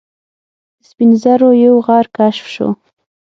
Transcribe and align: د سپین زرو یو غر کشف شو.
د 0.79 0.81
سپین 0.89 1.11
زرو 1.21 1.49
یو 1.63 1.75
غر 1.85 2.05
کشف 2.17 2.45
شو. 2.53 2.69